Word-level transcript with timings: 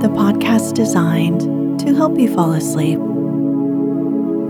The 0.00 0.08
podcast 0.08 0.74
designed 0.74 1.78
to 1.80 1.94
help 1.94 2.18
you 2.18 2.32
fall 2.34 2.52
asleep. 2.52 2.98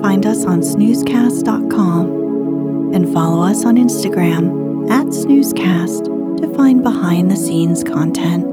Find 0.00 0.24
us 0.24 0.44
on 0.44 0.60
snoozecast.com 0.60 2.94
and 2.94 3.12
follow 3.12 3.42
us 3.42 3.64
on 3.64 3.76
Instagram 3.76 4.88
at 4.90 5.06
snoozecast 5.06 6.40
to 6.40 6.54
find 6.54 6.82
behind 6.82 7.30
the 7.30 7.36
scenes 7.36 7.84
content. 7.84 8.46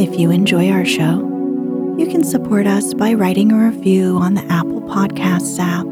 If 0.00 0.18
you 0.18 0.30
enjoy 0.30 0.70
our 0.70 0.84
show, 0.84 1.28
you 1.98 2.06
can 2.10 2.24
support 2.24 2.66
us 2.66 2.94
by 2.94 3.12
writing 3.12 3.52
a 3.52 3.66
review 3.66 4.16
on 4.16 4.34
the 4.34 4.44
Apple 4.46 4.80
Podcasts 4.82 5.58
app 5.60 5.86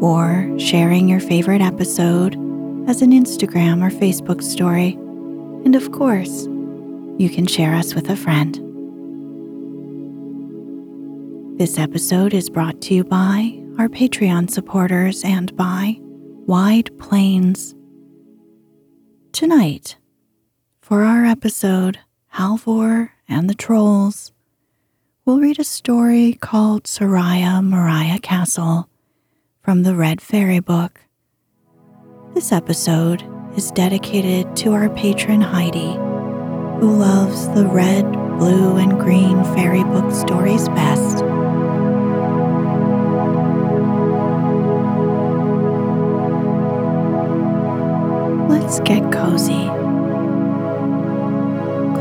or 0.00 0.48
sharing 0.58 1.08
your 1.08 1.20
favorite 1.20 1.60
episode 1.60 2.34
as 2.88 3.02
an 3.02 3.10
Instagram 3.10 3.84
or 3.84 3.90
Facebook 3.90 4.42
story. 4.42 4.92
And 5.64 5.74
of 5.74 5.90
course, 5.90 6.46
you 7.18 7.30
can 7.30 7.46
share 7.46 7.74
us 7.74 7.94
with 7.94 8.10
a 8.10 8.16
friend. 8.16 8.54
This 11.58 11.78
episode 11.78 12.34
is 12.34 12.50
brought 12.50 12.82
to 12.82 12.94
you 12.94 13.04
by 13.04 13.58
our 13.78 13.88
Patreon 13.88 14.50
supporters 14.50 15.24
and 15.24 15.56
by 15.56 15.96
Wide 16.00 16.90
Plains. 16.98 17.74
Tonight, 19.32 19.96
for 20.82 21.04
our 21.04 21.24
episode, 21.24 21.98
Halvor 22.34 23.10
and 23.28 23.48
the 23.48 23.54
Trolls, 23.54 24.32
we'll 25.24 25.40
read 25.40 25.58
a 25.58 25.64
story 25.64 26.34
called 26.34 26.86
Soria 26.86 27.62
Moria 27.62 28.18
Castle 28.18 28.88
from 29.62 29.82
the 29.82 29.94
Red 29.94 30.20
Fairy 30.20 30.60
book. 30.60 31.00
This 32.34 32.52
episode 32.52 33.24
is 33.56 33.70
dedicated 33.70 34.54
to 34.56 34.74
our 34.74 34.90
patron 34.90 35.40
Heidi, 35.40 35.96
who 36.80 36.94
loves 36.94 37.48
the 37.48 37.66
red, 37.66 38.04
blue, 38.38 38.76
and 38.76 39.00
green 39.00 39.42
fairy 39.54 39.82
book 39.82 40.12
stories 40.12 40.68
best. 40.68 41.24
Let's 48.50 48.80
get 48.80 49.10
cozy. 49.10 49.66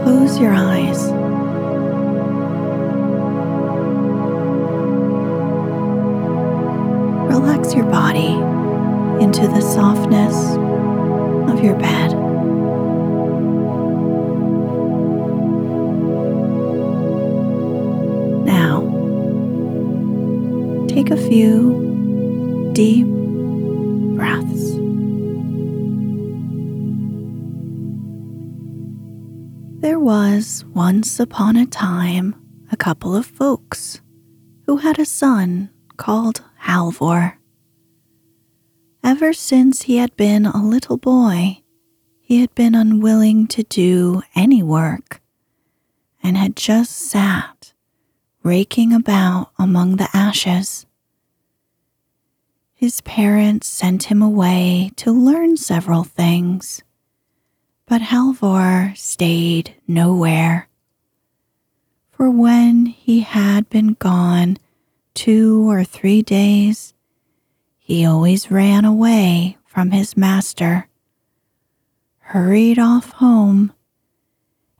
Close 0.04 0.40
your 0.40 0.54
eyes. 0.54 1.02
Relax 7.32 7.74
your 7.74 7.86
body 7.86 8.34
into 9.24 9.48
the 9.48 9.62
softness 9.62 10.36
of 11.50 11.64
your 11.64 11.78
bed. 11.78 12.25
Take 20.88 21.12
a 21.12 21.18
few 21.18 22.72
deep 22.74 23.08
breaths. 24.16 24.72
There 29.82 30.00
was 30.00 30.66
once 30.74 31.20
upon 31.20 31.58
a 31.58 31.66
time 31.66 32.36
a 32.72 32.78
couple 32.78 33.16
of 33.16 33.26
folks 33.26 34.02
who 34.66 34.78
had 34.78 35.00
a 35.00 35.06
son 35.06 35.70
called 35.98 36.44
Halvor. 36.64 37.38
Ever 39.04 39.34
since 39.34 39.84
he 39.84 39.98
had 39.98 40.16
been 40.16 40.46
a 40.46 40.66
little 40.66 40.98
boy, 40.98 41.62
he 42.20 42.42
had 42.42 42.54
been 42.56 42.74
unwilling 42.74 43.48
to 43.48 43.64
do 43.64 44.24
any 44.36 44.64
work 44.64 45.22
and 46.24 46.36
had 46.36 46.56
just 46.56 46.92
sat 46.92 47.55
raking 48.46 48.94
about 48.94 49.50
among 49.58 49.96
the 49.96 50.08
ashes. 50.14 50.86
His 52.76 53.02
parents 53.02 53.68
sent 53.68 54.04
him 54.04 54.22
away 54.22 54.92
to 54.98 55.12
learn 55.12 55.58
several 55.58 56.04
things, 56.04 56.84
but 57.88 58.02
Halvor 58.02 58.96
stayed 58.96 59.74
nowhere. 59.88 60.70
For 62.12 62.30
when 62.30 62.86
he 62.86 63.22
had 63.22 63.68
been 63.72 63.94
gone 63.94 64.58
two 65.16 65.68
or 65.68 65.84
three 65.84 66.22
days, 66.22 66.94
he 67.80 68.06
always 68.06 68.52
ran 68.52 68.86
away 68.86 69.58
from 69.66 69.90
his 69.90 70.16
master, 70.16 70.88
hurried 72.20 72.78
off 72.78 73.10
home, 73.14 73.74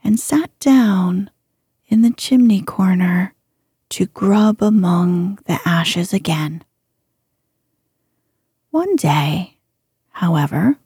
and 0.04 0.20
sat 0.20 0.52
down 0.60 1.32
in 1.88 2.04
the 2.04 2.12
chimney 2.12 2.62
corner 2.62 3.34
to 3.90 4.08
grub 4.08 4.62
among 4.62 5.40
the 5.46 5.60
ashes 5.66 6.14
again. 6.14 6.64
One 8.72 8.96
day, 8.96 9.58
however, 10.10 10.78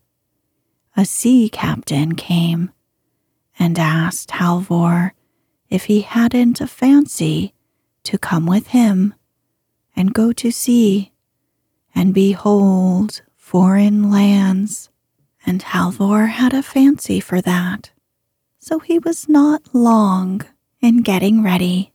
a 0.95 1.05
sea 1.05 1.49
captain 1.49 2.15
came 2.15 2.71
and 3.57 3.79
asked 3.79 4.31
Halvor 4.31 5.11
if 5.69 5.85
he 5.85 6.01
hadn't 6.01 6.61
a 6.61 6.67
fancy 6.67 7.53
to 8.03 8.17
come 8.17 8.45
with 8.45 8.67
him 8.67 9.13
and 9.95 10.13
go 10.13 10.31
to 10.33 10.51
sea 10.51 11.11
and 11.93 12.13
behold 12.13 13.21
foreign 13.35 14.11
lands. 14.11 14.89
And 15.45 15.63
Halvor 15.63 16.27
had 16.27 16.53
a 16.53 16.61
fancy 16.61 17.19
for 17.19 17.41
that, 17.41 17.91
so 18.59 18.79
he 18.79 18.99
was 18.99 19.27
not 19.27 19.73
long 19.73 20.41
in 20.81 20.97
getting 20.97 21.41
ready. 21.41 21.91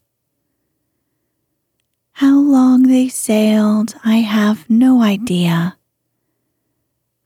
How 2.19 2.39
long 2.39 2.85
they 2.85 3.09
sailed, 3.09 3.97
I 4.05 4.19
have 4.19 4.71
no 4.71 5.03
idea. 5.03 5.77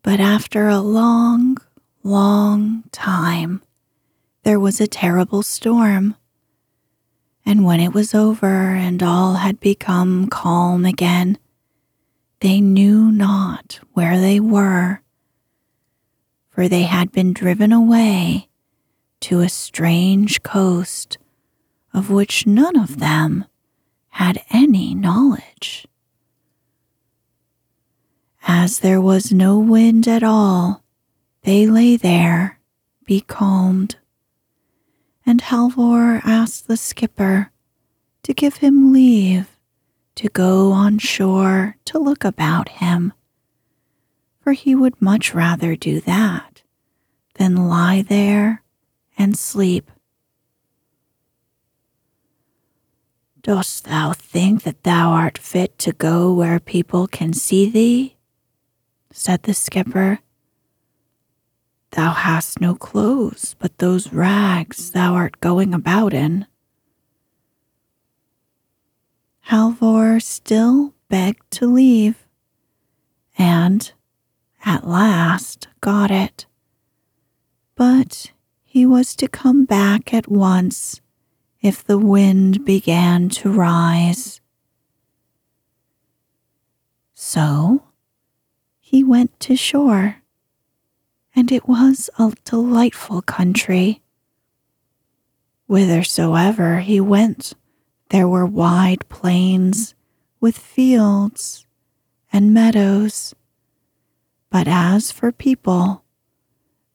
But 0.02 0.18
after 0.18 0.68
a 0.68 0.80
long, 0.80 1.58
long 2.02 2.84
time, 2.90 3.60
there 4.44 4.58
was 4.58 4.80
a 4.80 4.86
terrible 4.86 5.42
storm, 5.42 6.16
And 7.44 7.64
when 7.64 7.80
it 7.80 7.92
was 7.92 8.14
over 8.14 8.74
and 8.74 9.02
all 9.02 9.34
had 9.34 9.60
become 9.60 10.26
calm 10.28 10.86
again, 10.86 11.36
they 12.40 12.60
knew 12.62 13.12
not 13.12 13.80
where 13.92 14.18
they 14.18 14.40
were, 14.40 15.02
for 16.48 16.66
they 16.66 16.84
had 16.84 17.12
been 17.12 17.34
driven 17.34 17.72
away 17.72 18.48
to 19.20 19.40
a 19.40 19.50
strange 19.50 20.42
coast 20.42 21.18
of 21.92 22.08
which 22.08 22.46
none 22.46 22.78
of 22.78 23.00
them 23.00 23.44
had 24.18 24.42
any 24.50 24.96
knowledge. 24.96 25.86
As 28.48 28.80
there 28.80 29.00
was 29.00 29.30
no 29.32 29.60
wind 29.60 30.08
at 30.08 30.24
all, 30.24 30.82
they 31.42 31.68
lay 31.68 31.96
there, 31.96 32.58
becalmed 33.04 33.94
and 35.24 35.40
Halvor 35.40 36.20
asked 36.24 36.66
the 36.66 36.76
skipper 36.76 37.52
to 38.24 38.34
give 38.34 38.56
him 38.56 38.92
leave 38.92 39.56
to 40.16 40.28
go 40.30 40.72
on 40.72 40.98
shore 40.98 41.76
to 41.84 42.00
look 42.00 42.24
about 42.24 42.70
him, 42.70 43.12
for 44.40 44.50
he 44.52 44.74
would 44.74 45.00
much 45.00 45.32
rather 45.32 45.76
do 45.76 46.00
that 46.00 46.62
than 47.34 47.68
lie 47.68 48.02
there 48.02 48.64
and 49.16 49.38
sleep. 49.38 49.92
Dost 53.48 53.84
thou 53.84 54.12
think 54.12 54.64
that 54.64 54.82
thou 54.82 55.08
art 55.08 55.38
fit 55.38 55.78
to 55.78 55.92
go 55.94 56.30
where 56.34 56.60
people 56.60 57.06
can 57.06 57.32
see 57.32 57.70
thee? 57.70 58.18
said 59.10 59.44
the 59.44 59.54
skipper. 59.54 60.18
Thou 61.92 62.10
hast 62.10 62.60
no 62.60 62.74
clothes 62.74 63.56
but 63.58 63.78
those 63.78 64.12
rags 64.12 64.90
thou 64.90 65.14
art 65.14 65.40
going 65.40 65.72
about 65.72 66.12
in. 66.12 66.46
Halvor 69.46 70.20
still 70.20 70.92
begged 71.08 71.50
to 71.52 71.66
leave, 71.66 72.26
and 73.38 73.90
at 74.66 74.86
last 74.86 75.68
got 75.80 76.10
it. 76.10 76.44
But 77.74 78.30
he 78.62 78.84
was 78.84 79.16
to 79.16 79.26
come 79.26 79.64
back 79.64 80.12
at 80.12 80.28
once 80.30 81.00
if 81.60 81.84
the 81.84 81.98
wind 81.98 82.64
began 82.64 83.28
to 83.28 83.50
rise. 83.50 84.40
So 87.14 87.82
he 88.78 89.02
went 89.02 89.38
to 89.40 89.56
shore 89.56 90.22
and 91.34 91.52
it 91.52 91.68
was 91.68 92.10
a 92.18 92.32
delightful 92.44 93.22
country. 93.22 94.02
Whithersoever 95.66 96.80
he 96.80 97.00
went, 97.00 97.54
there 98.10 98.26
were 98.26 98.46
wide 98.46 99.08
plains 99.08 99.94
with 100.40 100.56
fields 100.56 101.66
and 102.32 102.54
meadows. 102.54 103.34
But 104.50 104.66
as 104.66 105.12
for 105.12 105.30
people, 105.30 106.04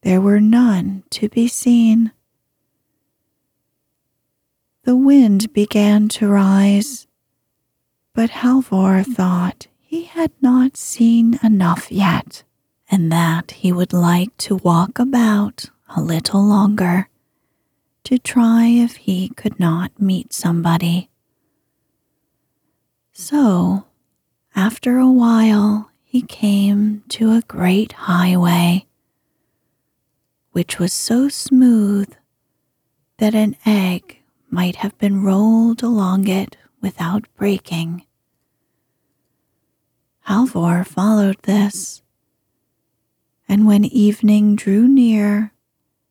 there 0.02 0.20
were 0.20 0.40
none 0.40 1.04
to 1.12 1.30
be 1.30 1.48
seen. 1.48 2.12
The 4.86 4.98
wind 4.98 5.54
began 5.54 6.10
to 6.10 6.28
rise, 6.28 7.08
but 8.14 8.32
Halvor 8.32 9.06
thought 9.06 9.68
he 9.80 10.04
had 10.04 10.34
not 10.42 10.76
seen 10.76 11.40
enough 11.42 11.90
yet 11.90 12.44
and 12.92 13.10
that 13.10 13.52
he 13.52 13.72
would 13.72 13.94
like 13.94 14.36
to 14.40 14.58
walk 14.58 15.00
about 15.00 15.70
a 15.96 16.02
little 16.02 16.44
longer 16.44 17.08
to 18.04 18.18
try 18.18 18.66
if 18.66 18.98
he 18.98 19.30
could 19.30 19.58
not 19.58 20.02
meet 20.02 20.34
somebody. 20.34 21.10
So, 23.14 23.86
after 24.54 24.98
a 24.98 25.10
while, 25.10 25.92
he 26.04 26.22
came 26.24 27.04
to 27.08 27.32
a 27.32 27.44
great 27.48 27.94
highway, 27.94 28.86
which 30.52 30.78
was 30.78 30.92
so 30.92 31.30
smooth 31.30 32.14
that 33.18 33.34
an 33.34 33.56
egg 33.66 34.23
might 34.54 34.78
have 34.78 34.98
been 35.00 35.24
rolled 35.24 35.82
along 35.82 36.28
it 36.28 36.56
without 36.82 37.26
breaking. 37.36 38.06
Halvor 40.28 40.86
followed 40.86 41.42
this 41.44 42.04
and 43.54 43.68
when 43.68 43.86
evening 43.86 44.56
drew 44.56 44.88
near, 44.88 45.54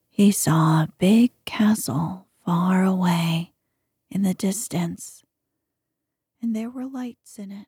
he 0.08 0.30
saw 0.30 0.82
a 0.82 0.92
big 0.98 1.32
castle 1.44 2.28
far 2.44 2.84
away 2.84 3.52
in 4.10 4.22
the 4.22 4.32
distance, 4.32 5.24
and 6.40 6.54
there 6.54 6.70
were 6.70 6.86
lights 6.86 7.38
in 7.40 7.50
it. 7.50 7.66